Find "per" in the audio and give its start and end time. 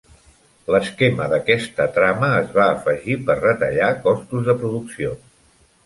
3.31-3.39